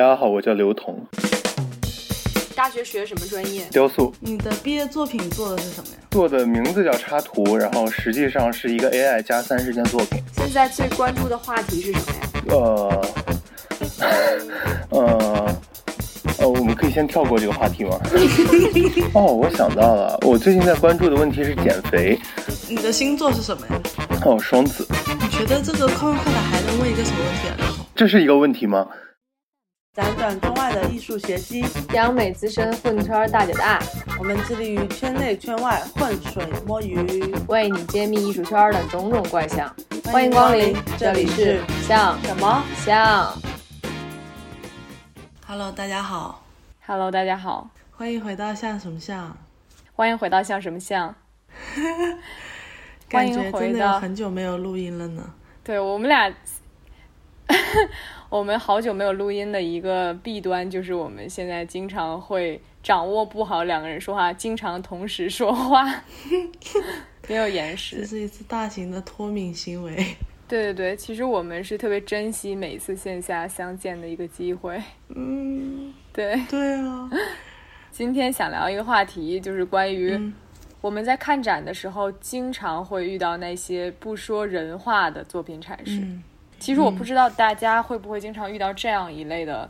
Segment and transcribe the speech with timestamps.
[0.00, 0.98] 大家好，我叫刘彤，
[2.56, 3.66] 大学学什么专业？
[3.70, 4.10] 雕塑。
[4.18, 5.98] 你的毕业作品做的是什么呀？
[6.10, 10.18] 做的名字叫插图，然后实际上是一个 AI 加三十件作品。
[10.38, 12.48] 现在最关注的话题是什么呀？
[12.48, 13.06] 呃，
[14.88, 15.56] 呃，
[16.38, 18.00] 呃，我们可以先跳过这个话题吗？
[19.12, 22.18] 哦，我想到了，我最近在关注的问题是减肥。
[22.70, 23.78] 你的星座是什么呀？
[24.24, 24.88] 哦，双子。
[25.20, 27.84] 你觉得这个快问快答还能问一个什么问题啊，刘彤？
[27.94, 28.88] 这是一个问题吗？
[29.92, 33.82] 辗转中外的艺术学习，央美资深混圈大姐大，
[34.20, 39.66] 我们致力于圈内圈外浑水摸鱼，为你揭秘艺术圈的种种怪象。
[40.04, 42.62] 欢欢迎迎光临，这里是像什么？
[42.76, 43.36] 像。
[45.44, 46.44] Hello，大家好
[46.86, 49.36] ，Hello，大家好，欢迎回到像什么像？
[49.96, 51.12] 欢迎回到像什么像。
[53.08, 55.34] 感欢迎觉真的回到很久没有录音了呢。
[55.64, 56.32] 对我们俩，
[58.30, 65.84] 我们好久没有录音的一个弊端就是我们现在经常会掌握不好两个人说话，经常同时说话，
[67.28, 68.06] 没有延时这。
[68.06, 69.96] 是一次大型的脱敏行为。
[70.46, 74.80] 对对对，其实我们是特别珍惜每一次线下相见的一个机会。
[75.08, 77.10] 嗯，对，对啊。
[77.90, 80.32] 今天想聊一个话题，就是关于嗯
[80.80, 85.98] 我们在看展的时候，经常会遇到那些不说人话的作品阐释。
[85.98, 86.22] 嗯
[86.60, 89.68] 其实我不知道大家会不会经常遇到这样一类的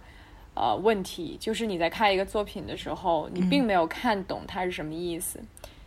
[0.54, 5.40] 呃问题，就是你在看一个作品的时候，你并没有看懂它是什么意思，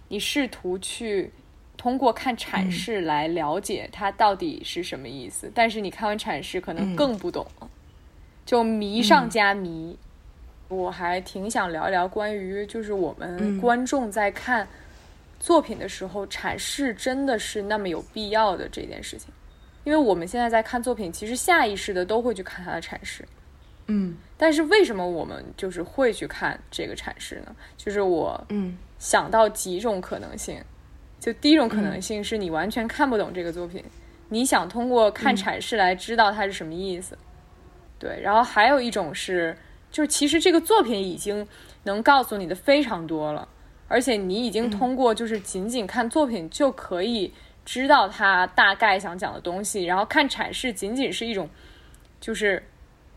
[0.07, 1.31] 你试图去
[1.75, 7.45] 通过看阐释来了解它到底是什么意思，但是你看完阐释可能更不懂。
[7.59, 7.69] 了，
[8.45, 9.97] 就迷上加迷。
[10.69, 13.61] 我还挺想聊一聊关于就是我们嗯。
[13.61, 14.67] 观众在看
[15.39, 19.29] 作品的时候，阐释真的是那么有必要的这件事情。
[19.83, 23.27] 因为我们现在在看作品，其实下意识的都会去看它的阐释，
[23.87, 24.17] 嗯。
[24.37, 27.55] 但是为什么我们就是会去看这个阐释呢？
[27.77, 28.77] 就是我嗯。
[28.99, 30.63] 想到几种可能性，
[31.19, 33.83] 就第一种可能性是你完全看不懂这个作品，
[34.29, 37.17] 你想通过看阐释来知道它是什么意思，
[37.99, 39.57] 对，然后还有一种是，
[39.91, 41.45] 就是其实这个作品已经
[41.83, 43.45] 能告诉你的非常多了，
[43.89, 47.33] 而且你已经通过就是仅仅看作品就可以
[47.65, 51.49] 知道他大概想讲的东西，然后看阐释仅仅是一种
[52.19, 52.61] 就是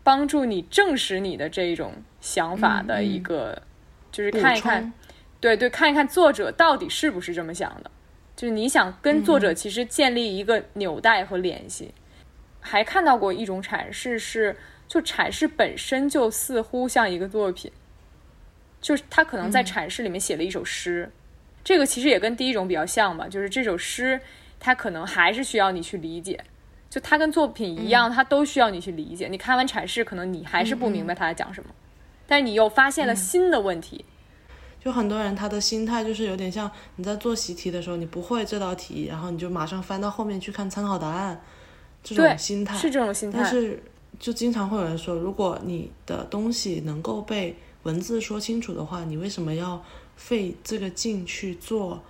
[0.03, 3.61] 帮助你证实你的这一种想法的一个，
[4.11, 4.93] 就是看一看，
[5.39, 7.91] 对对，看一看作者到底是不是这么想的，
[8.35, 11.93] 就是你想跟作者其实建立一个纽带和联系。
[12.59, 14.55] 还看到过一种阐释是，
[14.89, 17.71] 就阐释本身就似乎像一个作品，
[18.81, 21.09] 就是他可能在阐释里面写了一首诗，
[21.67, 24.17] 这个其实也跟第一种比较像吧，就是这首诗
[24.57, 26.41] 它可能还是需要你去理解。
[26.89, 29.27] 就它跟作品一样，它都需要你去理解。
[29.27, 31.69] 你看完阐释，可能你还是不明白他在讲什么，
[32.25, 34.05] 但是你又发现了新的问题。
[34.79, 41.37] 就很多人他的心态就是有点像你在做习题的时候，你不会这道题，然后你就马上翻到后面去看参考答案，
[42.01, 43.39] 这种心态是这种心态。
[43.41, 43.83] 但是
[44.17, 47.53] 就经常会有人说，如果你的东西能够被
[47.83, 49.83] 文字说清楚的话，你为什么要
[50.17, 52.03] 费这个劲去做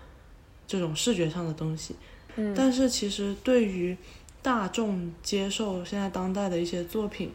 [0.65, 1.95] 这种视觉上的东西？
[2.37, 3.95] 嗯但是其实对于
[4.41, 7.33] 大众接受现在当代的一些作品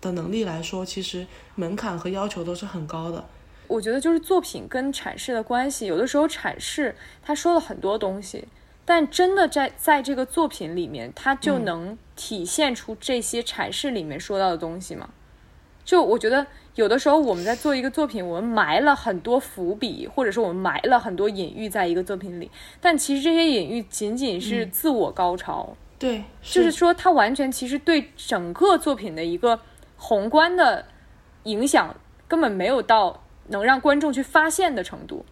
[0.00, 1.26] 的能力来说，其实
[1.56, 3.24] 门槛和要求都是很高的。
[3.66, 8.46] 我觉得就是作品跟阐释的关系，有的时候阐释他说了很多东西，
[8.84, 15.08] 但真的在在这个作品里面，他就能体现出这些阐释里面说到的东西吗？
[15.84, 29.60] 就我觉得有的时候我们在做一个作品，我们埋了很多伏笔，或者说我们埋了很多隐喻在一个作品里，但其实这些隐喻仅仅是自我高潮，对，就是说它完全其实对整个作品的一个
[29.96, 30.84] 宏观的
[31.44, 31.94] 影响
[32.26, 35.24] 根本没有到能让观众去发现的程度。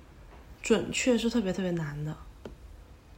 [0.62, 2.14] 准确是特别特别难的，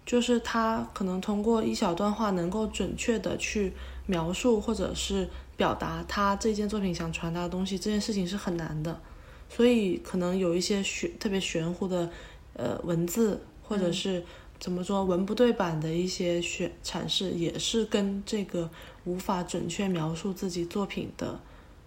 [0.07, 3.75] 就是他可能通过一小段话能够准确的去
[4.07, 9.01] 描述或者是表达他这件作品想传达的东西，这件事情是很难的，
[9.49, 12.11] 所以可能有一些玄特别玄乎的
[12.55, 14.25] 呃文字或者是
[14.59, 18.71] 怎么说文不对版的一些选阐释，也是跟这个
[19.05, 21.41] 无法准确描述自己作品的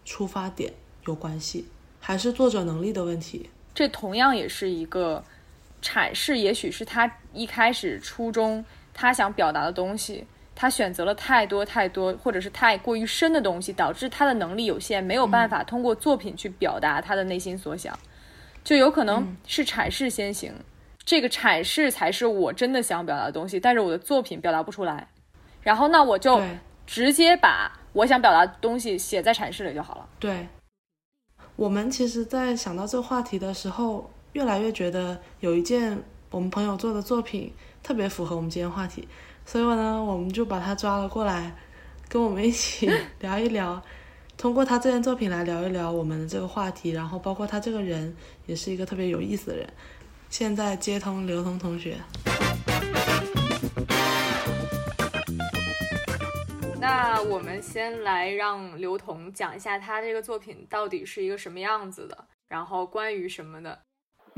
[0.05, 0.73] 出发点
[1.05, 1.65] 有关系，
[1.99, 3.49] 还是作者能力的问题。
[3.73, 5.23] 这同样也是一个
[5.81, 10.25] 阐释，也许是他一开始初衷他想表达的东西，
[10.59, 17.95] 他选择了太多太多，或者是太过于深的东西，导致他的能力有限，没有办法通过作品去表达他的内心所想，
[18.63, 20.51] 就有可能是阐释先行，
[21.06, 25.07] 这个阐释才是我真的想表达的东西，但是我的作品表达不出来，
[25.62, 26.42] 然后那我就
[26.88, 30.09] 直接把我想表达的东西写在阐释里就好了。
[30.18, 30.48] 对，
[31.56, 36.01] 我们其实，在想到这个话题的时候，越来越觉得有一件
[36.31, 39.07] 我们朋友做的作品特别符合我们今天话题，
[39.47, 41.55] 所以呢，我们就把他抓了过来，
[42.09, 42.91] 跟我们一起
[43.21, 43.81] 聊一聊，
[44.38, 48.13] 通过他这件作品来聊一聊我们的这个话题，然后包括他这个人
[48.45, 49.65] 也是一个特别有意思的人。
[50.29, 51.95] 现在接通刘彤同学。
[56.77, 63.86] 那我们先来让刘彤讲一下他这个作品到底是一个什么样子的，然后关于什么的。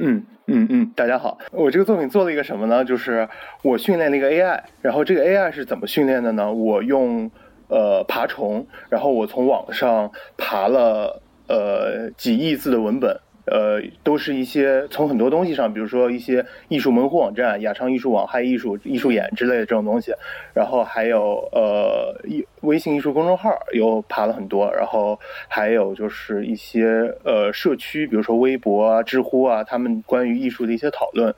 [0.01, 2.85] 嗯嗯嗯，大家好，我这个作品做了一个什么呢？
[2.85, 3.27] 就是
[3.61, 6.51] 我训练了一个 AI，然后这个 AI 是怎么训练的呢？
[6.53, 7.29] 我用
[7.67, 13.19] 呃爬虫，然后我从网上爬了呃几亿字的文本。
[13.51, 20.13] 呃，都是一些从很多东西上，比如说一些艺术门户网站、雅昌艺术网、嗨艺术、艺术眼之类的这种东西，
[20.53, 31.33] 然后还有呃，艺微信艺术公众号又爬了很多，然后还有就是一些呃社区，比如说微博啊、知乎啊，他们关于艺术的一些讨论，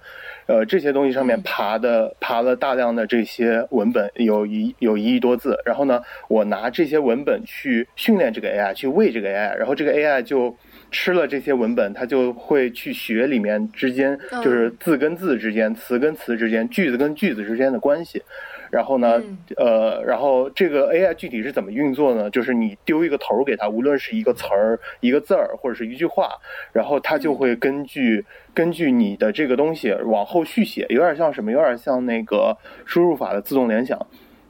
[0.47, 10.55] 呃，这些东西上面爬的爬了大量的这些文本，有一有一亿多字，然后呢，我拿这些文本去训练这个 AI，去喂这个 AI，然后这个 AI 就。
[10.91, 18.21] 吃了这些文本，它就会去学里面之间，就是字跟字之间、词跟词之间、句子跟句子之间的关系。
[18.69, 19.21] 然后呢，
[19.57, 22.29] 呃，然后这个 AI 具体是怎么运作呢？
[22.29, 26.29] 就是你丢一个头给它，无论是一个词儿、一个字儿或者是一句话，
[26.71, 28.23] 然后它就会根据
[28.53, 31.51] 根据你的这个东西往后续写，有点像什么？
[31.51, 33.99] 有点像那个输入法的自动联想。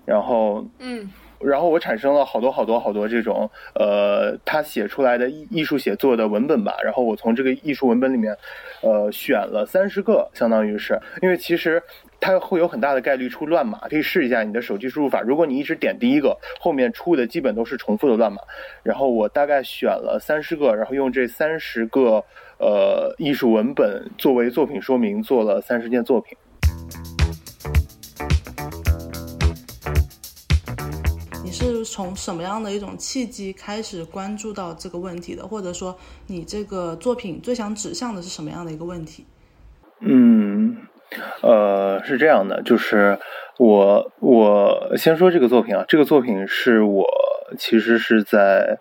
[0.06, 1.10] 然后，嗯。
[1.44, 6.76] 然后我产生了好多好多好多这种，呃，他写出来的艺艺术写作的文本吧。
[6.84, 8.36] 然后我从这个艺术文本里面，
[8.82, 11.82] 呃，选了三十个，相当于是，因为其实
[12.20, 15.22] 它会有很大的概率出乱码，可以试一下你的手机输入法。
[15.22, 18.42] 如果你一直点第一个，后面出的基本都是重复的乱码。
[18.84, 22.24] 然后我大概选了三十个，然后用这三十个
[22.60, 26.38] 呃艺术文本作为作品说明，做了三十件作品。
[31.68, 35.48] 是从什么样的一种契机开始关注到这个问题的？
[35.48, 35.98] 或者说，
[36.28, 39.26] 你这个作品最想指向的是什么样的一个问题？
[40.00, 40.78] 嗯，
[41.42, 43.18] 呃，是这样的，就是
[43.58, 47.06] 我我先说这个作品啊，这个作品是我
[47.58, 48.80] 其实是在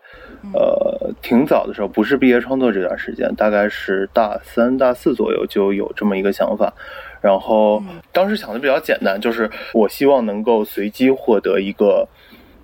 [0.54, 6.72] 呃挺早的时候，不是毕业创作这段时间，大概是大三大四左右就有这么一个想法，
[7.20, 7.82] 然后
[8.12, 12.08] 当时想的比较简单，就是我希望能够随机获得一个。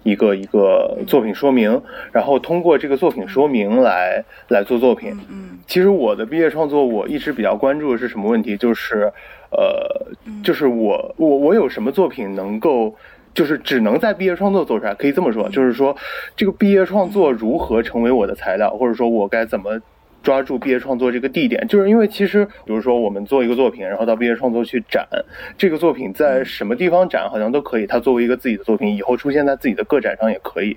[0.06, 1.82] 一个一个作品说明，
[2.12, 5.12] 然后通过这个作品说明来来做作品。
[5.29, 8.56] 嗯，其实我的毕业创作，我一直比较关注的是什么问题？
[8.56, 9.12] 就是，
[9.50, 10.06] 呃，
[10.44, 12.94] 就是我我我有什么作品能够，
[13.35, 14.94] 就是只能在毕业创作做出来？
[14.94, 15.97] 可以这么说，就是说，
[16.37, 19.81] 这个毕业创作如何成为我的材料，或者说我该怎么？
[20.26, 25.06] 抓住毕业创作这个地点，就是因为其实，比如说我们做一个作品，然后到毕业创作去展，
[25.56, 27.87] 这个作品在什么地方展好像都可以。
[27.87, 30.76] 它作为一个自己的作品，以后出现在自己的个展上也可以。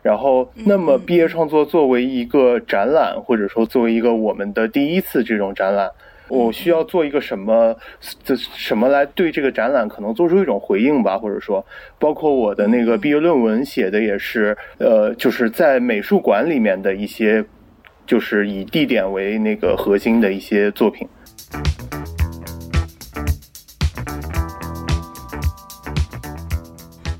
[0.00, 5.90] 然后，那么毕业创作作为一个展览，或者说作为一个我们的第一次这种展览，
[6.28, 7.74] 我需要做一个什么？
[8.22, 11.18] 这什么来对这个展览可能做出一种回应吧？
[11.18, 11.66] 或者说，
[11.98, 17.44] 包括我的那个毕业论文写的也是，呃，就是在美术馆里面的一些。
[18.06, 21.08] 就是以地点为那个核心的一些作品。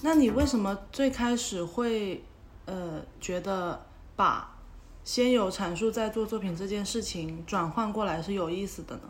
[0.03, 2.23] 那你为什么最开始会
[2.67, 4.57] 呃觉得把
[5.03, 9.03] 先有阐述再做作品这件事情转换过来是有意思的呢？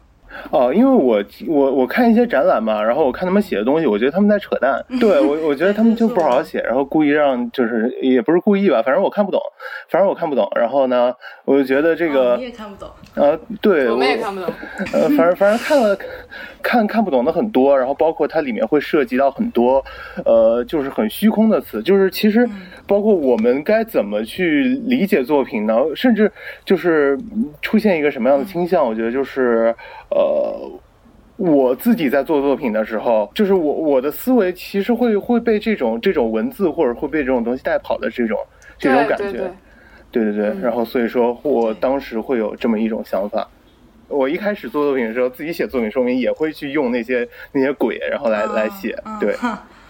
[0.50, 4.84] 哦，因为我我我看一些展览嘛，然后我看他们写的东西，我觉得他们在扯淡。
[5.00, 9.40] 对我，我觉得他们就不好好 写，然后故意让就是也不是故意吧，反正我看不懂，
[9.88, 10.48] 反正我看不懂。
[10.56, 11.14] 然后呢，
[11.44, 14.52] 我就觉得这个你也看不懂啊，对，我们也看不懂。
[14.92, 15.96] 呃，反正反正看了
[16.60, 19.84] 看看不懂的很多，然后包括它里面会涉及到很多
[20.24, 22.48] 呃，就是很虚空的词，就是其实
[22.88, 25.76] 包括我们该怎么去理解作品呢？
[25.94, 26.30] 甚至
[26.64, 27.16] 就是
[27.62, 28.84] 出现一个什么样的倾向？
[28.84, 29.72] 我觉得就是
[30.10, 30.23] 呃。
[30.24, 30.80] 呃，
[31.36, 38.38] 我自己在做作品的时候，就是我我的思维其实会会被这种这种文字或者会被这种东西带跑的这种
[38.78, 39.52] 这种感觉，
[40.10, 40.54] 对对对。
[40.62, 43.48] 然后所以说我当时会有这么一种想法。
[44.08, 48.96] 我一开始做作品的时候，自己写作品说明也会去用那些那些鬼，然后来来写。
[49.20, 49.36] 对，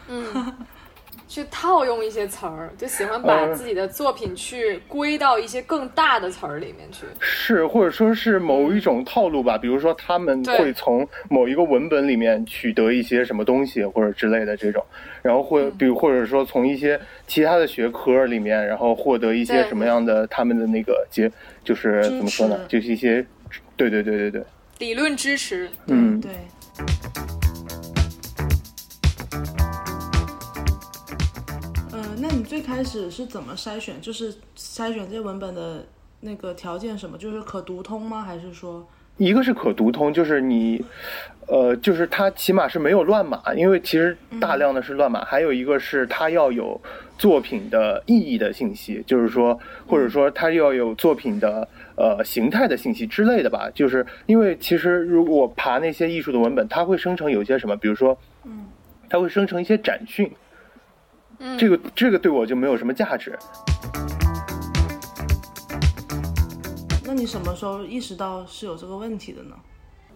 [0.08, 0.24] 嗯。
[1.34, 7.06] 去套用一些词儿，就喜欢把自己的作品去归到一些更大的词儿里面去。
[7.18, 14.80] 是，或者说是某一种套路吧，比如说他们会从某一个文本里面取得一些什么东西或者之类的这种，
[15.22, 21.28] 然后或比如或者说从一些其他的学科里面，然后获得一些什么样的他们的那个结，
[21.64, 22.56] 就是怎么说呢？
[22.68, 23.26] 就是一些，
[23.76, 24.44] 对对对对对，
[24.78, 25.68] 理论支持。
[25.88, 26.30] 嗯，对。
[32.26, 34.00] 那你最开始是怎么筛选？
[34.00, 35.84] 就是筛选这些文本的
[36.20, 37.18] 那个条件什么？
[37.18, 38.22] 就是可读通吗？
[38.22, 38.82] 还是说
[39.18, 40.82] 一个是可读通，就是你，
[41.48, 45.22] 呃，就是它起码是没有乱码，因为其实大量的是乱码。
[45.22, 46.80] 还有一个是它要有
[47.18, 53.70] 作品的意义的信息，就是说，或者说它要有作品的呃形态的信息之类的吧。
[53.74, 58.64] 就是因为其实如果爬那些艺术的文本，它会生成有些什么，比如说，嗯，
[59.10, 60.32] 它会生成一些展讯。
[61.46, 63.38] 嗯，这个这个对我就没有什么价值。
[67.04, 69.54] 那你什么时候意识到是有这个问题的呢？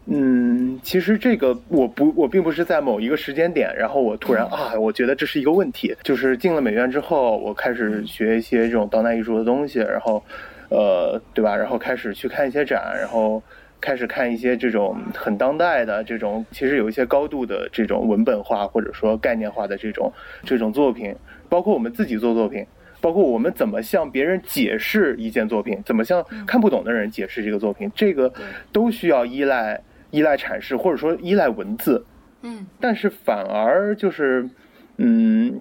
[0.06, 5.94] 嗯，其实这个我不，我并不是在某一个时间点，然后我突然啊，我觉得这是一个问题。
[6.02, 10.24] 就是进了美院之后，我开始学一些这种当代艺术的东西，然后，
[10.70, 11.54] 呃，对吧？
[11.54, 13.42] 然后开始去看一些展，然后。
[13.80, 20.12] 开始看一些这种很当代的这种，其实有一些高度的这种文本化或者说概念化的这种
[20.44, 21.14] 这种作品，
[21.48, 22.66] 包括我们自己做作品，
[23.00, 28.32] 包括我们怎么向别人解释一件作品，怎么向看不懂的人解释这个作品，这个
[28.72, 29.80] 都需要依赖
[30.10, 32.04] 依赖阐释或者说依赖文字。
[32.42, 34.48] 嗯，但是反而就是，
[34.96, 35.60] 嗯，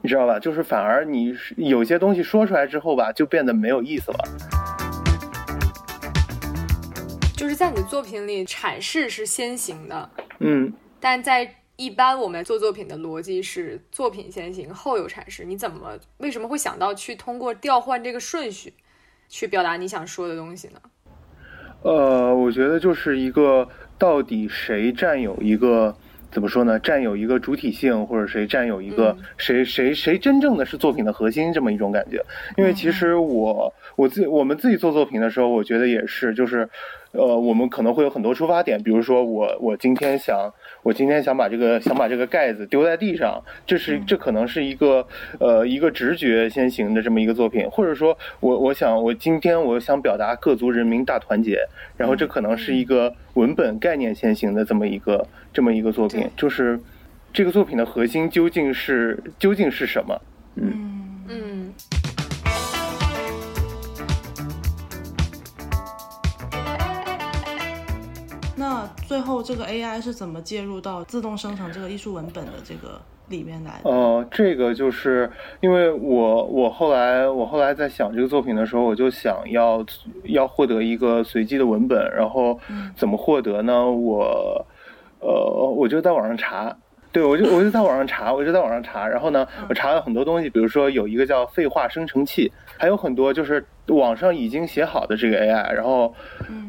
[0.00, 0.38] 你知道吧？
[0.38, 4.61] 就是反而你有些东西说出来之后吧，就变得没有意思了。
[7.42, 10.08] 就是在你的作品里，阐释是先行的，
[10.38, 15.44] 嗯，但在一般我们做作品的逻辑是作品先行，后有阐释。
[15.44, 18.72] 你怎么为什么会想到去通过调换这个顺序，
[19.28, 20.80] 去表达你想说的东西呢？
[21.82, 23.68] 呃，我觉得就是一个
[23.98, 25.96] 到底谁占有一个。
[26.30, 26.78] 怎么说呢？
[26.78, 32.24] 占有一个主体性，或者谁占有一个谁谁谁真正的是作品的核心这么一种感觉。
[32.56, 36.66] 因为其实我我自我们自己做作品的时候，我觉得也是，就是，
[37.12, 38.82] 呃，我们可能会有很多出发点。
[38.82, 40.52] 比如说我我今天想
[40.82, 45.06] 我今天想把这个想把这个盖子丢在地上，这是这可能是一个
[45.38, 47.68] 呃一个直觉先行的这么一个作品。
[47.70, 51.58] 或者说我我想我今天我想表达各族人民大团结，
[51.96, 55.26] 然后这可能是一个文本概念先行的这么一个。
[55.54, 56.80] 这么一个作品，就是
[57.30, 60.18] 这个作品的核心究竟是究竟是什么？
[60.54, 60.91] 嗯嗯。
[69.12, 73.78] 最后这个 AI 是怎么介入到自动生成这个艺术文本的这个里面来？
[73.84, 79.84] 呃，这个就是因为我我后来我后来在想这个作品的时候，我就想要
[80.24, 82.58] 要获得一个随机的文本，然后
[82.96, 83.84] 怎么获得呢？
[83.90, 84.64] 我。
[85.24, 86.76] 呃，我就在网上查，
[87.12, 96.14] 对我就我就在网上查，我就在网上查，然后呢，我查了很多东西，比如说有一个叫废话生成器，还有很多就是网上已经写好的这个 AI，然后，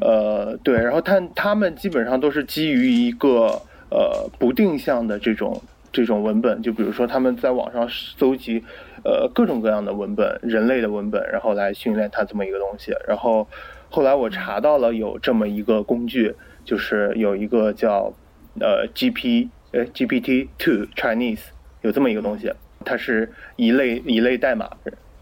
[0.02, 3.58] 呃，对，然后他他们基本上都是基于一个
[3.90, 8.62] 呃不定向的这种这种文本，就比如说他们在网上搜集
[9.02, 13.48] 呃各种各样的文本，人类的文本，然后来训练它这么一个东西，然后
[13.88, 16.34] 后来我查到了有这么一个工具，
[16.66, 18.12] 就是有一个叫。
[18.60, 21.40] 呃，G P 呃 G P T Two Chinese
[21.82, 22.52] 有这么一个东西，
[22.84, 24.70] 它是一类一类代码，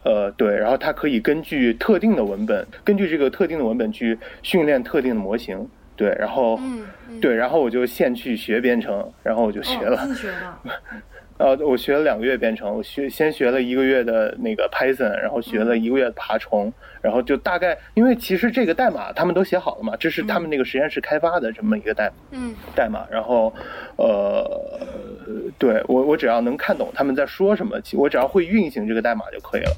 [0.05, 5.67] 呃，对，然后它可以根据特定的文本，根据这个特定的文本去训练特定的模型，
[5.97, 6.61] 对，然后，
[7.21, 10.07] 对，然后我就现去学编程，然后我就学了。
[10.07, 10.55] 自学的。
[11.39, 23.53] 呃，我学了两个月编程，我学先学了一个月的那个 Python，然后学了一个月爬虫，然后就大概，因为其实这个代码他们都写好了嘛，这是他们那个实验室开发的这么一个代，嗯，代码，然后，
[23.97, 24.81] 呃，
[25.59, 29.77] 对我我只要能看懂他们在说什么，我只要会运行这个代码就可以了。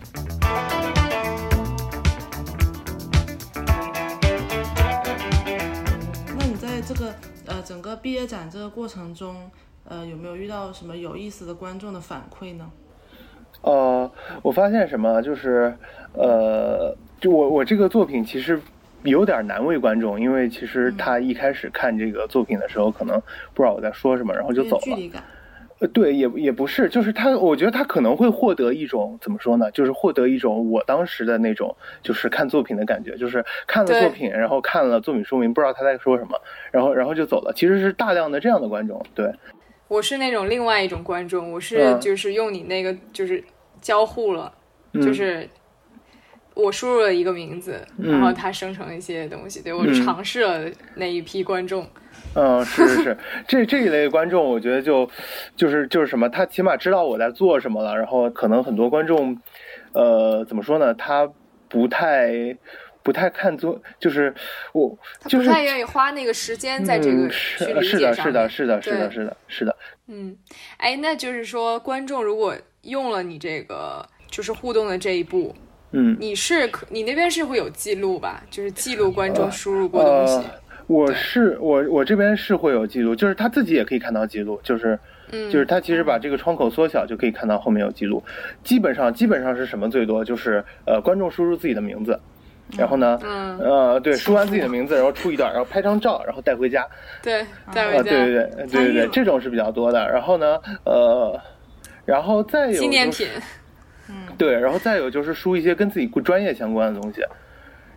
[6.39, 7.15] 那你在这个
[7.47, 9.51] 呃整个毕业展这个过程中？
[9.87, 12.71] 呃，有没有遇到什么有意思的观众的反馈呢？
[13.61, 15.77] 呃，我发现什么，就是
[16.15, 18.61] 呃，就我我这个作品其实
[19.03, 23.19] 有点难为观众，因为其实他一开始看这个作品的时候，可能
[23.55, 25.23] 不知道我在说什么，然后就走了。
[25.79, 29.71] 呃，对，也也不是，就是他，我觉得他可能会获得一种怎么说呢？
[29.71, 36.39] 就是获得一种我当时的那种，就是看作品的感觉，就是看了作品，然后看了作品说明，不知道他在说什么，
[36.71, 37.51] 然后然后就走了。
[37.57, 39.33] 其实是大量的这样的观众，对。
[39.89, 43.43] 我是那种另外一种观众，我是嗯就是用你那个就是
[43.81, 44.53] 交互了，
[44.93, 45.49] 嗯就是
[46.55, 48.13] 我输入了一个名字，嗯。
[48.13, 51.87] 然后它生成一些东西，对我尝试了那一批观众。
[52.35, 53.03] 嗯，是是。
[53.03, 55.09] 是， 这这一类观众，我觉得就
[55.57, 59.37] 就是就是什么，他起码知道我在做什么了，然后可能很多观众，
[59.93, 61.31] 呃，怎么说呢，他
[61.69, 62.57] 不太
[63.05, 64.35] 不太看作，就是
[64.73, 64.97] 我
[65.27, 69.77] 就是他不太愿意花那个时间在这个是是的，理解上是的，面是的，是的，是的，是的，
[70.09, 70.37] 嗯，
[70.79, 75.55] 哎，那就是说，观众如果用了你这个就是互动的这一步，
[75.95, 78.43] 嗯，你是可你那边是会有记录吧？
[78.51, 80.35] 就是记录观众输入过东西。
[80.35, 80.45] 呃，
[80.89, 84.99] 我是我我这边是会有记录，就是他自己也可以看到记录，就是
[85.31, 88.23] 嗯，就是他其实把这个窗口缩小就可以看到后面有记录。
[88.65, 90.25] 基本上基本上是什么最多？
[90.25, 92.19] 就是呃观众输入自己的名字，
[92.77, 96.85] 然后呢，嗯，呃对，输完自己的名字，然后出一段，然后拍张照，然后带回家。
[97.23, 100.11] 对，带啊，回家对对对对对对，这种是比较多的。
[100.11, 101.41] 然后呢，呃，
[102.05, 103.29] 然后再有就是纪念品。
[104.39, 107.23] 对，然后再有就是输一些跟自己专业相关的东西。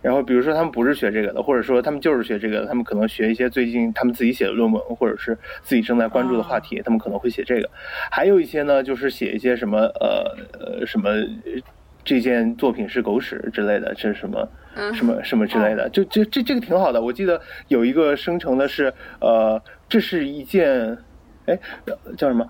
[0.00, 7.68] 然后比如说他们不是学这个的，或者说他们就是学这个的，他们可能学一些最近他们自己写的论文，或者是自己正在关注的话题，他们可能会写这个。
[8.10, 11.10] 还有一些呢，就是写一些什么呃呃什么。
[11.10, 11.60] 呃
[12.04, 17.02] 这件作品是狗屎之类的，这是什么嗯什么什么之类的，就这这这个挺好的。
[17.02, 20.96] 我记得有一个生成的是，呃，这是一件，
[21.44, 22.48] 哎，呃叫什么？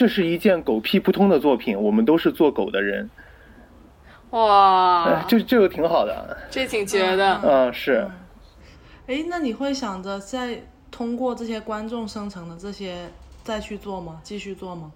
[0.00, 3.10] 这是一件狗屁不通的作品，我们都是做狗的人，
[4.30, 7.38] 哇哎，，这这个挺好的，这挺绝的。
[7.44, 8.08] 嗯，是，
[9.06, 13.10] 哎，那你会想着再通过这些观众生成的这些
[13.42, 14.18] 再去做吗？
[14.22, 14.90] 继续做吗？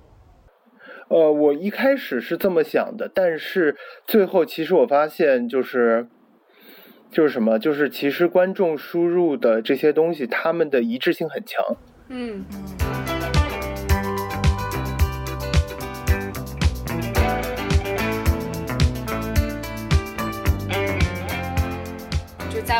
[1.08, 6.08] 呃，我一开始是这么想的，但是最后其实我发现就是。
[7.10, 7.58] 就是什么？
[7.58, 11.62] 就是其实观众输入的这些东西，他们的一致性很强。
[12.08, 12.42] 嗯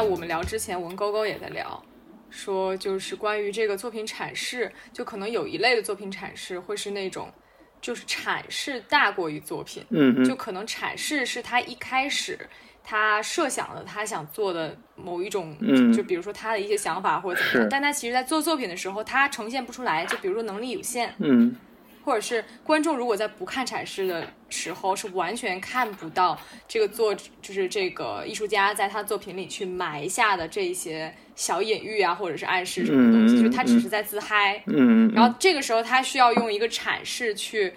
[0.05, 1.83] 我们聊之前，文勾勾也在聊，
[2.31, 7.33] 说就是关于这个作品阐释，就可能有一类的作品阐释会是那种，
[7.81, 12.39] 就是阐释大过于作品，嗯，就可能阐释是他一开始
[12.83, 15.93] 他设想的他想做的某一种，嗯。
[15.93, 17.59] 就比如说他的一些想法或者怎么是。
[17.61, 21.55] 样，但他其实在做作品的时候，他呈现不出来，就比如说能力有限，嗯
[22.05, 26.39] 或者是观众如果在不看阐释的时候，是完全看不到
[26.69, 34.63] 这个作就是这个艺术家在他作品里去埋下的这一些小隐喻啊，或者是暗示什么东西，嗯就是他只是在自嗨。
[34.67, 37.73] 嗯，然后这个时候他需要用一个阐释去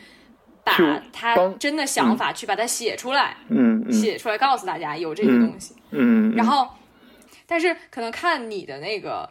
[0.64, 5.74] 把他真的想法去把它写出来，嗯嗯写出来告诉大家有这些东西。
[5.92, 6.68] 嗯，然后，
[7.46, 9.30] 但是可能看你的那个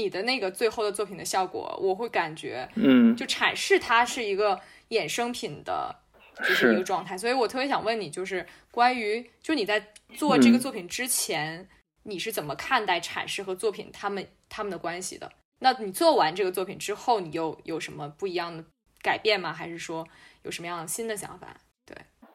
[0.00, 5.94] 你的那个最后的作品的效果，我会感觉嗯就阐释它是一个衍生品的，
[6.38, 7.16] 就是一个状态。
[7.16, 11.68] 所以我特别想问你，就是关于就你在做这个嗯作品之前，
[12.04, 15.30] 你是怎么看待阐释和作品他们他们的关系的？
[15.60, 18.64] 那你做完这个作品之后，你又有什么不一样的
[19.02, 19.52] 改变吗？
[19.52, 20.08] 还是说
[20.42, 21.54] 有什么样的新的想法？
[21.84, 21.94] 对，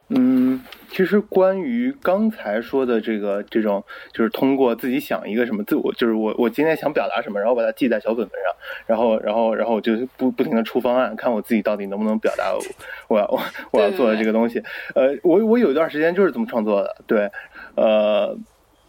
[0.10, 0.45] 嗯，
[0.90, 8.54] 其实关于刚才说的这个这种，就是通过自己想一个什么自我，就是我我今天想表达什么，然后把它记在小本本上，
[8.88, 12.62] 然后然后然后我就不不停的出方案，看我自己到底能不能表达我
[13.08, 13.42] 我我
[13.72, 14.64] 我要做的这个东西。
[14.94, 17.30] 呃，我我有一段时间就是这么创作的，对，
[17.76, 18.38] 呃，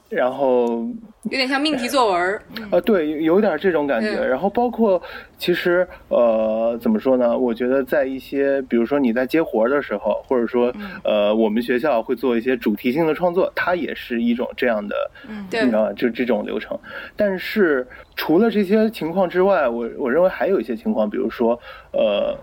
[0.08, 0.86] 然后
[1.24, 2.42] 有点像命题作文儿。
[2.70, 4.10] 呃，对，有有点这种感觉。
[4.10, 5.00] 嗯然后包括
[5.38, 7.36] 其实呃，怎么说呢？
[7.36, 10.72] 我觉得在一些，比如说你在接活儿的时候，或者说
[11.04, 14.94] 呃，我们学校会做一些主题性的创作，它也是一种这样的，
[15.28, 15.92] 嗯对你知道？
[15.94, 16.78] 就这种流程。
[17.16, 21.58] 但是除了这些情况之外，我我认为还有一些情况，比如说
[21.92, 22.36] 呃。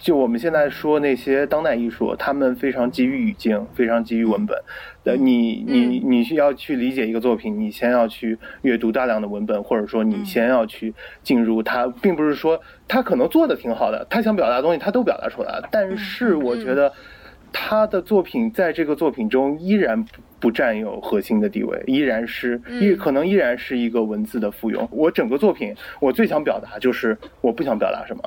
[0.00, 4.56] 就我们现在说那些当代艺术，他们非常基于语境，非常基于文本。
[5.04, 12.58] 呃，你你你需要去理解一个作品，你先要去阅读大量的文本，或者说你先要去进入它，并不是说
[12.88, 16.92] 他可能做的挺好的，他想表达的东西他都表达出来了，但是我觉得
[17.52, 20.10] 他的作品在这个作品中依然不
[20.40, 24.88] 不占有核心的地位，依然是依可能依然是一个文字的附庸。
[24.90, 28.22] 我整个作品，我最想表达就是我不想表达什么。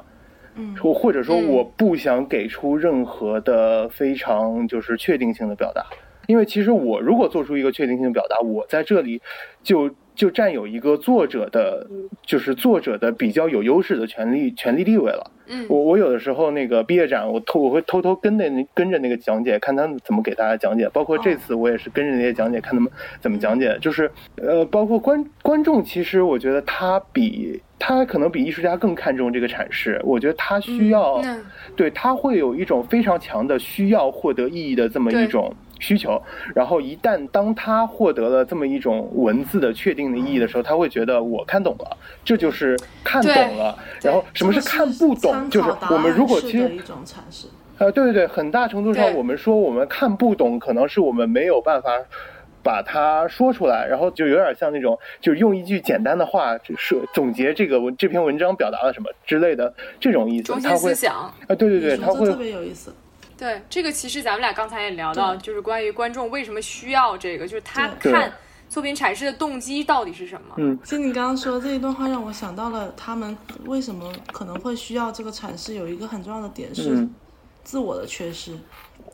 [0.56, 0.76] 嗯。
[0.84, 1.48] 我或者说嗯。
[1.48, 5.86] 我不想给出任何的非常就是确定性的表达，
[6.28, 9.22] 因为其实我如果做出一个确定性的表达，我在这里
[9.62, 11.88] 就就占有一个作者的，
[12.26, 15.32] 就是作者的比较有优势的权利权利地位了。
[15.45, 20.88] 嗯我我有的时候那个毕业展，我偷我会偷偷跟着那跟着那个讲解，看他们怎么给大家讲解。
[20.93, 23.78] 包括这次我也是跟着那些讲解，看他们怎么讲解。
[23.82, 29.99] 就是呃，包括观观众，其实我觉得他比他可能比艺术家更看重这个阐释。
[30.06, 31.15] 我觉得他需要。
[31.23, 31.43] 嗯
[31.76, 35.52] 对他会有一种非常强的需要获得意义的这么一种
[35.84, 36.19] 需求，
[36.56, 43.78] 然后一旦当他获得了这么一种文字的确定的意义的时候，他会觉得我看懂了，这就是看懂了。
[44.02, 45.50] 然后什么是看不懂？
[45.50, 47.48] 就是我们如果其实一种阐释。
[47.78, 51.91] 呃，对对对，很大程度上我们说我们看不懂，可能是我们没有办法。
[52.65, 60.43] 把它说出来，然后就有点像那种，就是用一句简单的话，就是总结这个文这篇文章表达了什么之类的这种意思。
[60.43, 61.13] 中他会心思想。
[61.13, 62.96] 啊，对对对，他会你说这特别有意思。
[63.44, 68.32] 对，这个其实咱们俩刚才也聊到，就是关于观众为什么需要这个，就是他看
[68.70, 70.56] 作品阐释的动机到底是什么。
[70.56, 70.80] 嗯。
[70.82, 77.14] 其实你刚刚说这一段话，让我想到了他们为什么可能会需要这个阐释，有一个很重要的点是嗯。
[77.66, 78.58] 自我的缺失。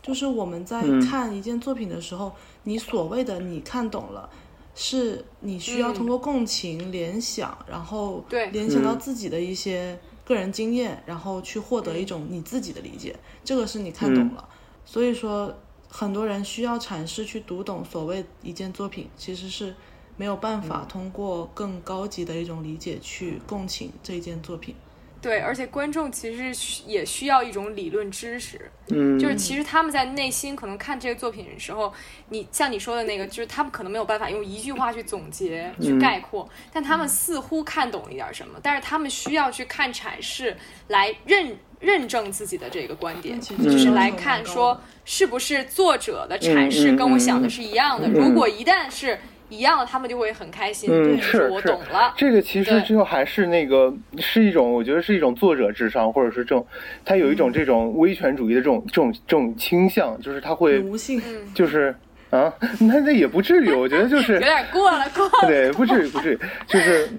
[0.04, 1.02] 就是我们在嗯。
[1.02, 4.30] 看一件作品的时候，你所谓的你看懂了，
[4.76, 8.46] 是你需要通过共情、联想，然后对。
[8.52, 9.00] 联想到嗯。
[9.00, 14.48] 自己的一些个人经验，然后去获得一种你自己的理解，这个是你看懂了。
[14.86, 15.52] 所以说，
[15.90, 19.76] 很多人需要阐释去读懂所谓一件作品，其实是
[20.18, 24.76] 没有办法通过更高级的一种理解去共情这一件作品。
[25.22, 31.94] 对，而且观众其实需也需要一种理论知识，嗯，就是其实他们在内心可能看这个作品的时候，
[32.30, 40.56] 你像你说的那个，就是他们可能没有办法用一句话去总结、去概括，但他们似乎看懂了一点什么，但是他们需要去看阐释
[40.88, 48.08] 来认认证自己的这个观点，就是来看说是不是作者的阐释跟我想的嗯是一样的。
[48.08, 52.14] 嗯如果一旦是一样的，他们就会很开心，嗯，就是我是懂了。
[52.16, 56.66] 这个其实对就还是那个是一种，我觉得是一种作者智商，或者是这种，
[57.04, 61.22] 他有一种这种威权主义的这种这种这种倾向，就是他会奴性。
[61.28, 61.94] 嗯，就是
[62.30, 65.48] 啊， 那那也不至于，我觉得就是 有点过了，过了。
[65.48, 67.10] 对，不至于，不至于，就是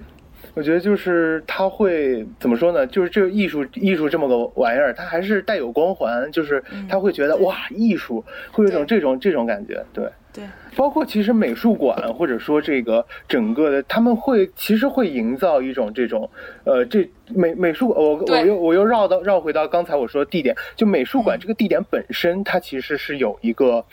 [0.53, 2.85] 我觉得就是他会怎么说呢？
[2.87, 10.05] 就是这个艺术，艺术这么个玩意儿，它还是带有光环，就是他会觉得、对哇，艺术会有一种这种这种感觉，对。
[10.33, 10.45] 对，
[10.77, 16.29] 包括其实美术馆或者说这个整个的，他们会其实会营造一种这种
[16.63, 23.85] 呃，这美美术馆，我我又我又绕到绕回到刚才我说的地点，就美术馆这个地点本身，它其实是有一个。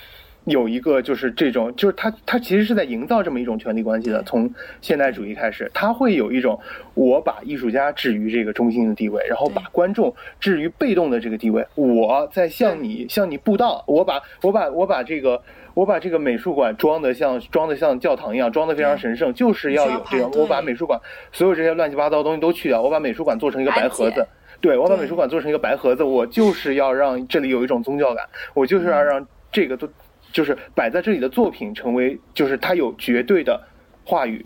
[0.48, 4.22] 有一个就是这种，就是他他其实是在营造这么一种权力关系的。
[4.24, 6.58] 从现代主义开始，他会有一种
[6.94, 11.66] 我把艺术家置于这个中心的地位，然后把观众置于被动的这个地位。
[11.74, 15.40] 我在向你向你布道，我把我把我把这个
[15.74, 20.04] 我把这个美术馆装的像装的像教堂一样，装的非常神圣，就是要有这个。
[20.04, 21.00] 你需要排队我把美术馆
[21.32, 24.26] 所有这些乱七八糟的东西都去掉，我把美术馆做成一个白盒子。
[24.60, 29.88] 对，我把美术馆做成一个白盒子，我就是要让这里有一种宗教感，我就是要让这个都
[30.32, 33.60] 就是摆在这里的作品成为，就是它有绝对的
[34.04, 34.42] 话语。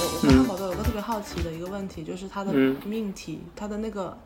[0.00, 4.16] 我我看到宝豆有个特别好奇的一个问题，就是它的嗯命题，它的那个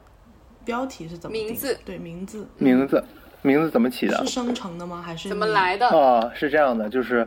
[0.65, 3.05] 标题是怎么名字对，名字名字，
[3.43, 4.27] 名字怎么起的是？
[4.27, 5.03] 生成的吗？
[5.05, 5.89] 还是怎么来的？
[5.89, 7.27] 啊，是这样的，就是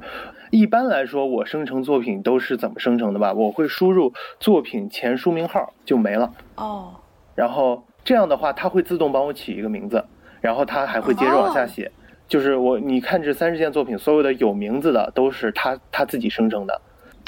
[0.52, 3.34] 一般来说，我生成作品都是怎么生成的吧？
[3.34, 6.96] 我会输入作品前书名号就没了，哦，
[7.36, 10.04] 然后这样的话，它会自动帮我起一个名字，
[10.42, 11.92] 然后它还会接着往下写。
[12.28, 16.82] 就是我，你看这三十件作品，所有的有名字的都是它它自己生成的，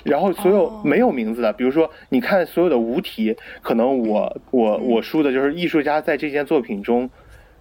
[0.03, 7.07] 然后所有哦没有名字的，比如说你看所有的无题，可能我我我输的就是艺术家在这件作品中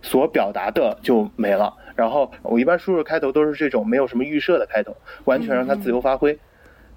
[0.00, 1.74] 所表达的就没了。
[1.94, 6.38] 然后我一般输入开头都是这种没有什么预设的开头，完全让它自由发挥。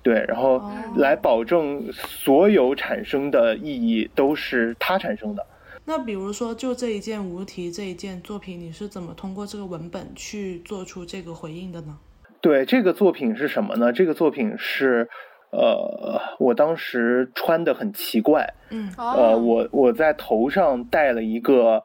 [0.02, 5.46] 对，然后哦来保证所有产生的意义都是它产生的。
[5.86, 11.98] 那比如说，就这一件无题这一件作品，你是怎么通过这个文本去做出这个回应的呢？
[12.42, 13.92] 对，这个作品是什么呢？
[13.92, 15.10] 这个作品是，
[15.52, 21.84] 呃，我当时穿的很奇怪，嗯呃，哦，我我在头上戴了一个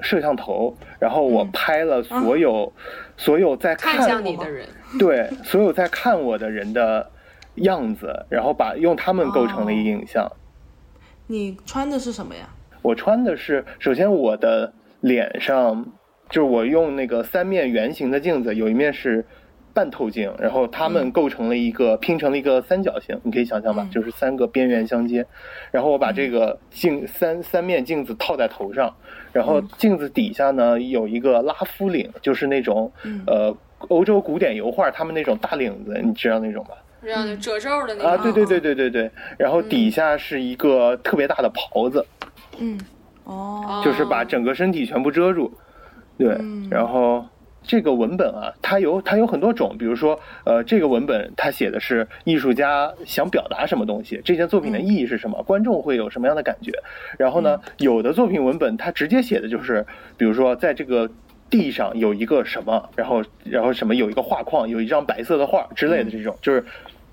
[0.00, 2.70] 摄像头，然后我嗯拍了所有、
[3.16, 7.10] 所有在看看向你的人，对所有在看我的人的
[7.56, 10.30] 样子，然后把用它们构成了一个影像。
[11.26, 12.48] 你穿的是什么呀？
[12.82, 15.84] 我穿的是，首先我的脸上，
[16.30, 19.26] 就是我用那个三面圆形的镜子，有一面是
[19.74, 25.26] 半透镜，然后它们构成了一个拼成了一个三角形，你可以想象吧，嗯就是三个边缘相接。
[25.72, 28.94] 然后我把这个镜三三面镜子套在头上，
[29.32, 33.56] 然后镜子底下呢有一个拉夫领，就是那种嗯呃
[33.88, 36.70] 欧洲古典油画他们那种大领子，你知道那种吧？
[37.06, 39.08] 这样的褶皱的那种啊，对对对对对对。
[39.38, 42.04] 然后底下是一个特别大的袍子，
[42.58, 42.76] 嗯，
[43.22, 45.56] 哦，就是把整个身体全部遮住。
[46.18, 47.24] 对，嗯然后
[47.62, 56.72] 这个文本啊，它有它有很多种，比如说呃，这个文本它写的是艺术家想表达什么东西，这件作品的意义是什么，观众会有什么样的感觉。
[57.16, 61.08] 然后呢，有的作品文本它直接写的就是，比如说在这个。
[61.48, 66.64] 地上有一个什么，然后然后什么有一个画框，有一张白色的画之类的这种，就是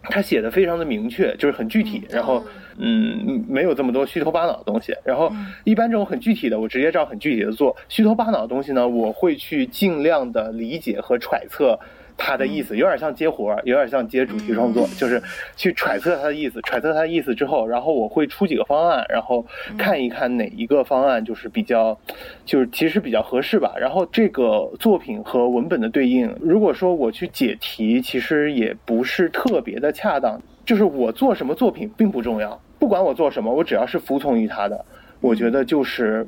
[0.03, 2.43] 他写的非常的明确，就是很具体，然后
[2.77, 4.93] 嗯，没有这么多虚头巴脑的东西。
[5.03, 5.31] 然后
[5.63, 11.79] 一般这种很具体的，我直接照很具体的做；虚头巴脑的东西呢，我会去尽量的理解和揣测
[12.17, 15.21] 它的意思，有点像接活儿，有点像接主题创作，就是
[15.55, 19.45] 去揣测他的意思，揣测他的意思之后，然后我会出几个方案，然后
[19.77, 21.97] 看一看哪一个方案就是比较，
[22.45, 23.73] 就是其实比较合适吧。
[23.79, 30.41] 然后这个作品和文本的对应，如果说我去解题，其实也不是特别的恰当。
[30.65, 34.85] 就是我做什么作品并不重要，不管我做什么，我只要是服从于他的，
[35.19, 36.25] 我觉得就是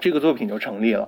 [0.00, 1.06] 这个作品就成立了。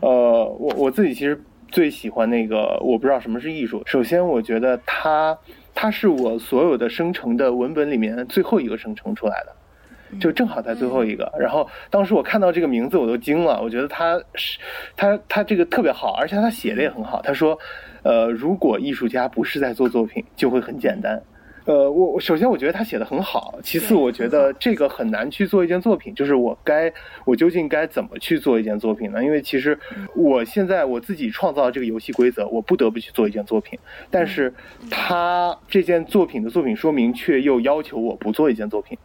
[0.00, 3.82] 呃，我我自己其实最喜欢那个，我不知道什么是艺术。
[3.86, 5.36] 首先，我觉得它
[5.74, 11.30] 它是我所有的生成的文本里面最后一个生成出来的，就正好在最后一个。
[11.38, 13.60] 然后当时我看到这个名字，我都惊了。
[13.62, 14.58] 我觉得他是
[14.96, 17.20] 他他这个特别好，而且他写的也很好。
[17.22, 17.58] 他说，
[18.02, 21.20] 呃，如果艺术家不是在做作品，就会很简单。
[21.66, 26.92] 呃，我我首先我觉得他写的很好，其次我觉得这个很难去做一件作品，就是我该
[27.24, 29.22] 我究竟该怎么去做一件作品呢？
[29.22, 29.76] 因为其实
[30.14, 33.76] 我现在我自己创造这个游戏规则，我不得不去做一件作品，
[34.10, 34.54] 但是
[34.88, 38.96] 他这件作品的作品说明却又要求我不做一件作品。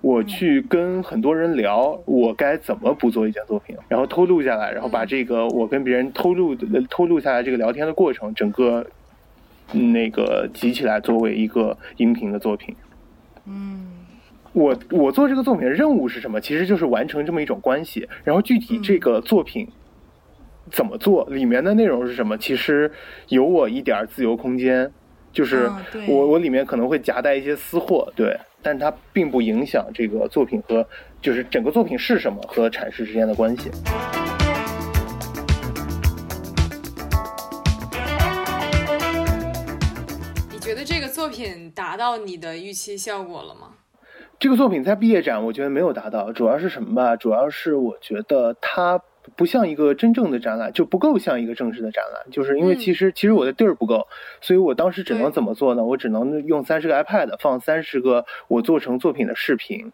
[0.00, 8.86] 我去跟很多人聊，我该怎么不做一件作品，然后偷录下来，然后把这个我跟别人偷录的偷录下来这个聊天的过程，整个嗯
[9.72, 12.74] 那个集起来作为一个音频的作品。
[13.46, 13.86] 嗯
[14.52, 16.40] 我我做这个作品的任务是什么？
[16.40, 18.08] 其实就是完成这么一种关系。
[18.24, 19.68] 然后具体这个作品
[20.72, 22.90] 怎么做，里面的内容是什么，其实
[23.28, 24.90] 有我一点儿自由空间。
[25.32, 25.70] 就是
[26.08, 30.84] 我我里面可能会夹带一些私货，对，但它并不影响这个作品和
[31.22, 33.70] 就是整个作品是什么和阐释之间的关系。
[41.20, 43.74] 作品达到你的预期效果了吗？
[44.38, 47.14] 这个作品在毕业展，我觉得没有达到，主要是什么吧？
[47.14, 49.02] 主要是我觉得它
[49.36, 52.30] 不像一个真正的展览，就不够像一个正式的展览。
[52.32, 54.08] 就是因为嗯其实、其实我的地儿不够，
[54.40, 55.84] 所以我当时只能怎么做呢？
[55.84, 59.92] 我只能用三十个 iPad 放三十个我做成作品的视频。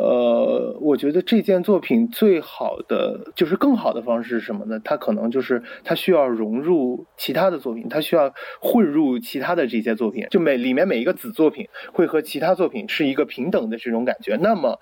[0.00, 4.80] 呃，我觉得这件作品最好的就是更好的方式是什么呢？
[4.84, 14.36] 它可能就是它需要融入其他的作品，它需要混入其他的这些作品，就每里面每一个子作品会和其他作品是一个平等的这种感觉。
[14.36, 14.78] 那么，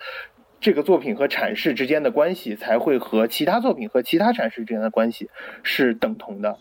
[0.61, 5.31] 这个作品和阐释之间的关系才会和其他作品和其他阐释之间的关系
[5.63, 6.59] 是等同的。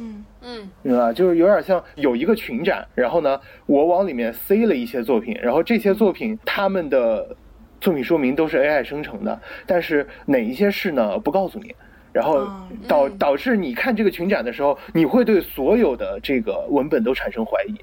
[0.00, 1.12] 嗯嗯明白吧？
[1.12, 7.36] 就是有点像有一个群展，然后呢，我往里面塞了一些作品，然后这些作品他们的
[7.80, 11.18] 作品说明都是 AI 生成的，但是哪一些是呢？
[11.18, 11.74] 不告诉你。
[12.10, 17.74] 然后嗯导嗯导致你看这个群展的时候，你会对所有的这个文本都产生怀疑。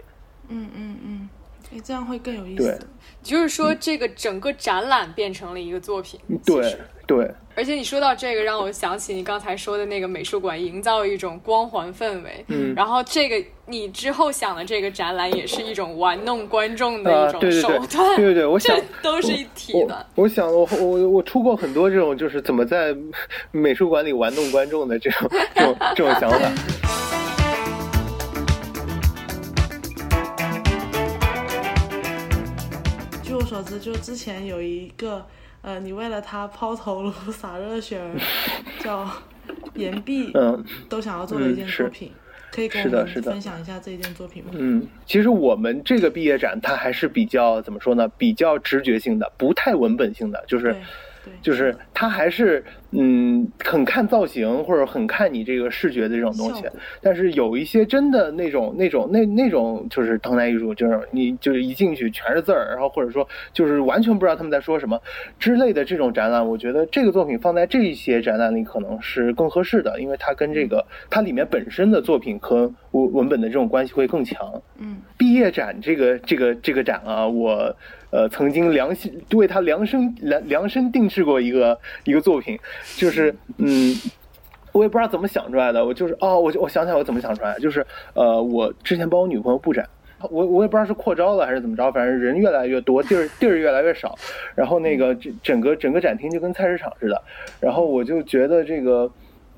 [0.49, 1.29] 嗯嗯嗯，
[1.75, 2.87] 哎，这样会更有意对思。
[3.21, 6.19] 就是说这个整个展览变成了一个作品。
[6.45, 12.45] 对对，而且你说到这个，让我想起你刚才说的那个美术馆营造一种光环氛围。
[12.47, 18.15] 嗯然后这个你之后想的这个展览也是一种玩弄观众的啊一种手对对对段。
[18.15, 20.05] 对对对我 想这都是一体的。
[20.15, 22.95] 我我想我我我出过很多这种就是怎么在
[23.51, 26.39] 美术馆里玩弄观众的这种这种这种想法。
[33.45, 35.25] 所知，就之前有一个，
[35.61, 38.11] 呃，你为了他抛头颅 洒热血儿，
[38.79, 39.09] 叫
[39.75, 42.11] 岩壁，嗯都想要做的一件作品，
[42.51, 44.51] 可以跟我们是的是的分享一下这一件作品吗？
[44.53, 48.07] 嗯，其实我们这个毕业展它还是比较怎么说呢？
[48.17, 50.75] 比较直觉性的，不太文本性的，就是
[51.41, 52.63] 就是它还是
[52.97, 56.63] 嗯，很看造型或者很看你这个视觉的这种东西，
[57.01, 64.99] 但是有一些真的那种那种那那种就是当代艺术，就是你就是一进去全是字儿，然后或者说就是完全不知道他们在说什么
[65.39, 74.61] 之类的这种展览，我觉得这个作品放在这些展览里可能是更合适的，因为它跟这个它里面本身的作品和文文本的这种关系会更强。
[74.79, 77.73] 嗯毕业展这个这个这个展啊，我
[78.11, 82.59] 呃曾经量心为它量身量量身定制过一个一个作品，
[82.95, 83.95] 就是嗯。
[84.71, 89.87] 我也不知道怎么想出来的，我就是哦，我就我想起来我怎么想出来的，就是呃，我之前帮我女朋友布展，
[90.29, 94.17] 我我也不知道是扩招了还是怎么着，反正人越来越多，地儿地儿越来越少，
[94.53, 97.21] 然后那个整整个整个展厅就跟菜市场似的，
[97.61, 99.09] 然后我就觉得这个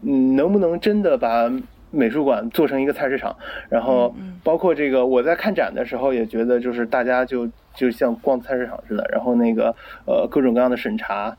[0.04, 1.52] 嗯，能不能真的把
[1.90, 3.36] 美术馆做成一个菜市场？
[3.70, 4.14] 然后
[4.44, 11.36] 包括这个我在看展的时候也觉得，就是大家就就像逛菜市场似的，然后那个呃各种各样的审查，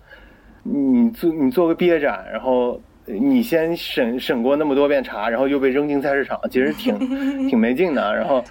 [0.62, 6.99] 你做你做个毕业展，然后你先审审过那么多遍查，然后又被扔进菜市场，其实挺
[7.49, 8.14] 挺没劲的。
[8.14, 8.44] 然后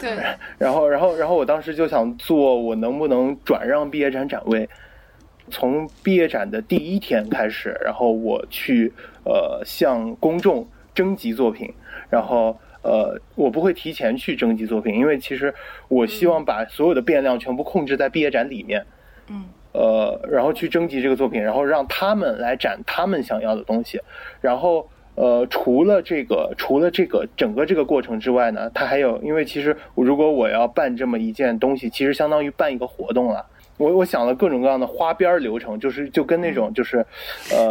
[0.00, 0.16] 对，
[0.58, 4.68] 然后然后然后我当时就想做，我能不能转让毕业展展位？
[5.50, 8.90] 从毕业展的第一天开始，然后我去
[9.24, 11.70] 呃向公众征集作品，
[12.08, 15.52] 然后呃我不会提前去征集作品，因为其实
[15.88, 18.86] 我希望把所有的变量全部控制在毕业展里面，
[19.28, 24.00] 嗯呃，然后去征集这个作品，然后让他们来展他们想要的东西，
[24.40, 24.88] 然后。
[25.16, 33.46] 呃，除了这个，除了这个整个这个过程之外呢，它还有，因为其实如果我要办这么一件东西，其实相当于办一个活动了。
[33.76, 36.98] 我我想了各种各样的花边儿流程，就是就跟那种就是，
[37.50, 37.70] 呃，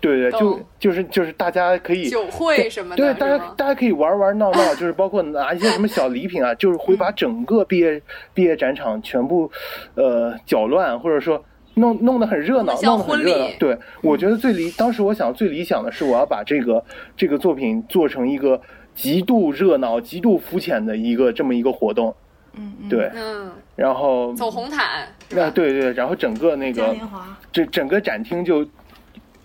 [0.00, 8.00] 对对，就 就是就是大家可以酒会什么的，对，大家大家可以玩玩闹闹，就是包括拿一些什么小礼品啊，就是会把整个毕业
[8.32, 9.50] 毕业展场全部
[9.94, 11.44] 呃搅乱，或者说
[11.74, 13.46] 弄弄得很热闹，弄得很热闹。
[13.58, 16.82] 对，我觉得最理当时我想最理想的是我要把这个
[17.16, 18.60] 这个作品做成一个
[18.94, 22.14] 极度热闹、极度肤浅的一个这么一个活动，
[22.54, 25.50] 嗯嗯，对，嗯，然后走红毯，是啊？
[25.50, 28.66] 对对，然后整个那个嘉年华，这整个展厅就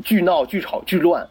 [0.04, 1.28] 巨闹、巨吵、巨乱。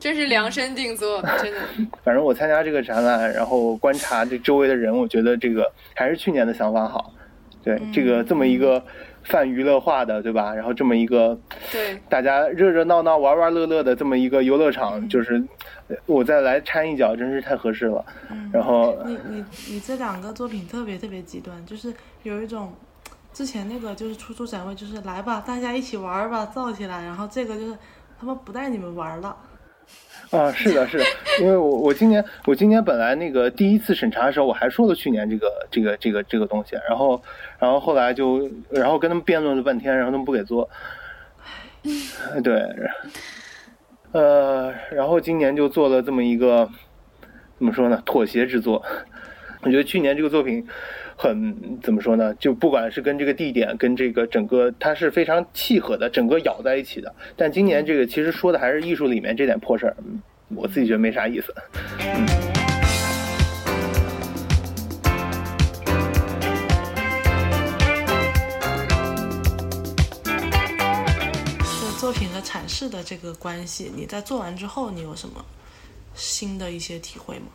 [0.00, 1.58] 真是量身定做，真的。
[2.04, 7.14] 反正我参加这个展览，然后观察这周围的人，我觉得这个还是去年的想法好。
[7.62, 8.84] 对，这个这么一个
[9.24, 10.54] 泛娱乐化的，对吧？
[10.54, 11.38] 然后这么一个
[11.72, 15.42] 对，大家热热闹闹、玩玩乐乐的这么一个游乐场，就是
[15.88, 18.04] 呃我再来掺一脚，真是太合适了。
[18.52, 22.72] 然后你你你这两个作品特别特别极端，就是有一种
[23.32, 27.76] 之前那个就是出租展位，就是来吧，大家一起玩吧，造起来，然后这个就是
[28.20, 29.36] 他们不带你们玩了。
[30.34, 31.04] 啊， 是的，是的，
[31.40, 37.22] 因为我我今年我今年本来那个第一次审查的时候，我还说了去年这个这个这个这个东西，然后
[37.58, 40.68] 然后后来就然后跟他们辩论了半天，然后他们不给做，
[42.42, 42.66] 对，
[44.12, 46.68] 呃，然后今年就做了这么一个
[47.58, 48.84] 怎么说呢，妥协之作。
[49.62, 50.66] 我觉得去年这个作品
[51.24, 52.34] 很怎么说呢？
[52.34, 57.14] 就不管是跟这个地点，跟这个整个，它是非常契合的，整个咬在一起的。
[57.34, 60.20] 但今年这个其实说的还是艺术里面这点破事儿，嗯
[60.54, 61.54] 我自己觉得没啥意思。
[61.98, 62.26] 嗯
[71.98, 75.42] 作品和阐释的这个关系，你在做完之后，你有什么
[76.14, 77.46] 新的一些体会吗？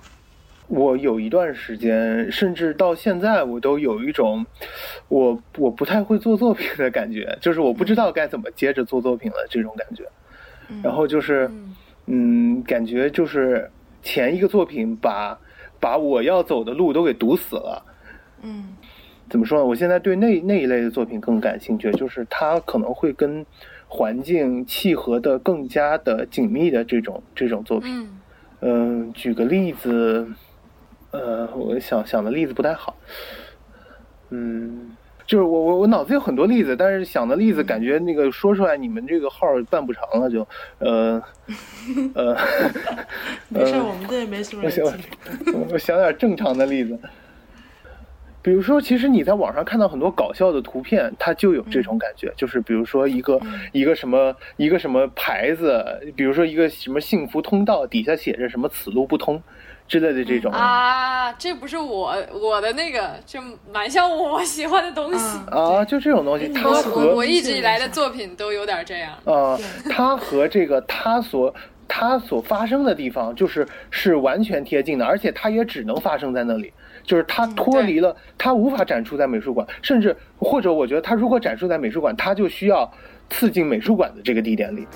[0.70, 4.46] 我有一段时间，甚至到现在，我都有一种
[5.08, 10.04] 我我不太会做作品的感觉，就是我不知道该怎么接着做作品了这种感觉。
[10.84, 11.50] 然后就是，
[12.06, 13.70] 嗯，感觉就是
[14.04, 15.38] 前一个作品把
[15.80, 17.84] 把我要走的路都给堵死了。
[18.44, 18.76] 嗯
[19.30, 19.66] 怎么说呢？
[19.66, 23.46] 我现在对那那一类的作品更感兴趣，就是它可能会跟
[23.88, 27.92] 环境契合的更加的紧密的这种这种作品。
[27.92, 28.20] 嗯
[28.62, 30.28] 嗯、举个例子，
[31.12, 32.96] 呃，我想想的例子不太好。
[34.30, 34.96] 嗯，
[35.26, 41.22] 就是我我我脑子有很多例子，但是想的例子感觉那个说出来，你们这个号办不成了就，呃
[42.14, 42.38] 呃，
[43.50, 44.86] 没事儿，我们这也没什么我想。
[45.72, 47.00] 我想点正常的例子。
[48.42, 53.38] 比如说，其实你在网上看到很多搞笑的图片，它就有这种感觉，就是比如说一个、
[53.74, 55.84] 一个什么一个什么牌子，
[56.16, 59.44] 比如说一个什么幸福通道，底下写着什么此路不通
[59.90, 63.42] 之类的这种啊，这不是我我的那个，就
[63.74, 65.40] 蛮像我喜欢的东西。
[65.52, 69.12] 嗯啊，就这种东西，哎它我你和我我一直以来的作品都有点这样。
[69.26, 69.58] 啊，
[69.90, 71.52] 它和这个它所
[71.88, 76.72] 它所发生的地方，就是是完全贴近的，而且它也只能发生在那里，
[77.04, 82.90] 就是它脱离了，它无法展出在美术馆，甚至或者我觉得它如果展出在美术馆，它就需要
[83.32, 84.88] 刺进美术馆的这个地点里。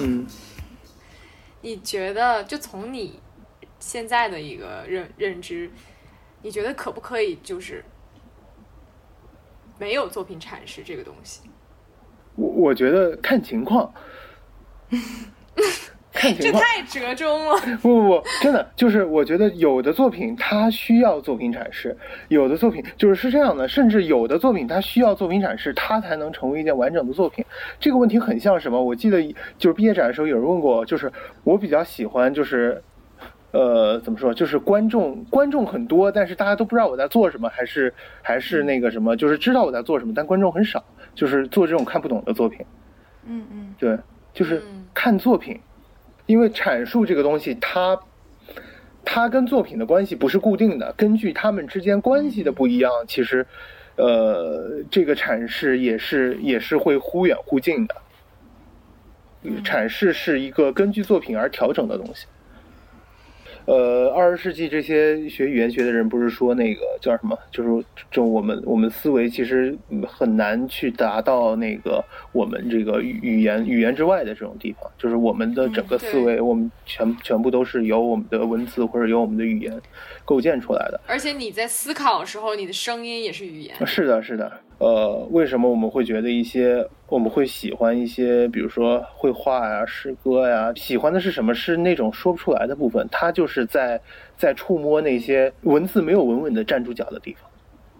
[0.00, 0.26] 嗯，
[1.62, 3.20] 你觉得就从你
[3.78, 5.70] 现在的一个认认知，
[6.42, 7.84] 你觉得可不可以就是
[9.78, 11.42] 没有作品阐释这个东西？
[12.36, 13.92] 我我觉得看情况，
[16.12, 16.62] 看情况。
[16.62, 17.60] 这太折中了。
[17.82, 21.96] 不不不，真的就是我觉得有的作品它需要作品展示，
[22.28, 27.44] 有的作品就是是这样的，甚至有的作品它需要作品展示，它才能成为一件完整的作品。
[27.78, 28.82] 这个问题很像什么？
[28.82, 29.22] 我记得
[29.58, 31.12] 就是毕业展的时候有人问过我，就是
[31.44, 32.82] 我比较喜欢就是。
[33.52, 34.32] 呃，怎么说？
[34.32, 37.92] 就是观众观众很多，但是大家都不知道我在做什么，还是
[38.22, 40.84] 还是那个什么，就是知道我在做什么，但观众很少，
[41.16, 42.64] 就是做这种看不懂的作品。
[43.26, 43.98] 嗯嗯对，
[44.32, 45.58] 就是嗯看作品，
[46.26, 47.98] 因为阐述这个东西，它
[49.04, 53.46] 它跟作品的关系不是固定的，根据他们之间关系的不一样，其实
[53.96, 57.96] 呃，这个阐释也是也是会忽远忽近的。
[59.64, 62.26] 阐释是一个根据作品而调整的东西。
[63.70, 67.38] 呃，二十世纪这些学语言学的人不是说那个叫什么？
[67.52, 79.80] 就是就我们我们思维其实很难去达到那个我们这个语语言语言之外的这种地方，就是我们的整个思维，我们全全部都是由我们的文字或者由我们的语言
[80.24, 81.00] 构建出来的。
[81.06, 83.86] 而且你在思考的时候，你的声音也是语言。
[83.86, 84.50] 是的，是的。
[84.80, 90.72] 呃，为什么我们会觉得一些我们会喜欢一些，比如说绘画呀、诗歌呀？
[90.74, 91.54] 喜欢的是什么？
[91.54, 94.00] 是那种说不出来的部分，它就是在
[94.38, 97.50] 在触摸那些文字没有稳稳的站住脚的地方，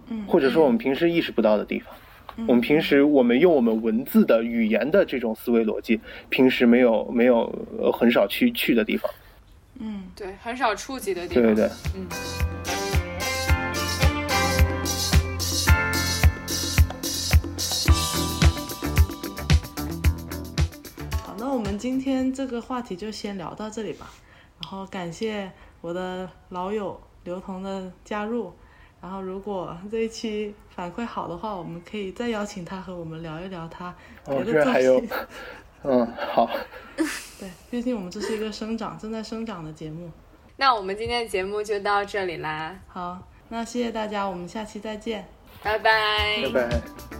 [0.08, 1.94] 嗯，或者说我们平时意识不到的地方。
[2.48, 6.00] 我们平时我们用我们文字的语言的这种思维逻辑，
[6.30, 9.10] 平时没有没有呃很少去去的地方。
[9.78, 11.44] 嗯对，很少触及的地方。
[11.44, 11.70] 对对对。
[11.94, 12.06] 嗯。
[21.80, 24.10] 今天这个话题就先聊到这里吧。
[24.60, 25.50] 然后感谢
[25.80, 28.52] 我的老友刘彤的加入。
[29.00, 33.94] 然后如果这一期反馈好的话，我们可以再邀请他和我们聊一聊他
[34.26, 35.08] 别哦，的作这还有品。
[35.82, 36.50] 嗯，好，
[37.40, 40.10] 对，毕竟我们这是一个生长正在生长的节目。
[40.58, 45.26] 那我们今天的节目就到这里啦，好，那谢谢大家，我们下期再见。
[45.62, 46.42] 拜拜。
[46.52, 47.19] 拜拜。